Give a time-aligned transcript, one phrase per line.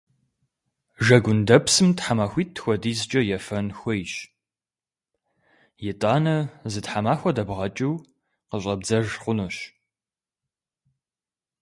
[1.05, 4.13] Жэгундэпсым тхьэмахуитӀ хуэдизкӀэ ефэн хуейщ.
[5.89, 6.35] ИтӀанэ
[6.71, 7.95] зы тхьэмахуэ дэбгъэкӀыу
[8.49, 9.57] къыщӀэбдзэж хъунущ.